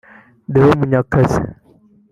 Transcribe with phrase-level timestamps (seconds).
[0.53, 1.41] Deo Munyakazi